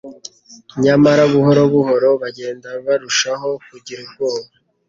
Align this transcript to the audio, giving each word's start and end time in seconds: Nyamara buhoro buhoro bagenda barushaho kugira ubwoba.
Nyamara 0.83 1.21
buhoro 1.31 1.61
buhoro 1.73 2.09
bagenda 2.21 2.67
barushaho 2.85 3.49
kugira 3.69 3.99
ubwoba. 4.05 4.47